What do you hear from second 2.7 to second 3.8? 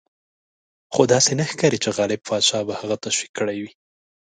هغه تشویق کړی وي.